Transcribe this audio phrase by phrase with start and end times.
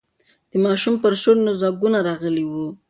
[0.51, 2.67] د ماشوم پر شونډو ځگونه راغلي وو.